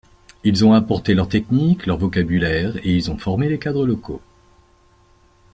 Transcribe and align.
Ils 0.43 0.65
ont 0.65 0.73
apporté 0.73 1.13
leur 1.13 1.29
technique, 1.29 1.85
leur 1.85 1.97
vocabulaire 1.99 2.75
et 2.77 2.95
ils 2.95 3.11
ont 3.11 3.19
formé 3.19 3.49
les 3.49 3.59
cadres 3.59 3.85
locaux. 3.85 4.19